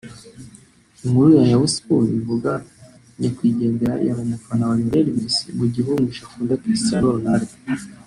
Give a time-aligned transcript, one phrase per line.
[1.05, 2.51] Inkuru ya Yahoo Sports ivuga
[3.19, 7.53] nyakwigendera yari umufana wa Lionel Messi mu gihe uwamwishe akunda Cristiano Ronaldo